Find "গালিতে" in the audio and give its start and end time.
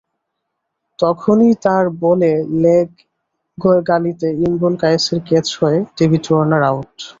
3.87-4.27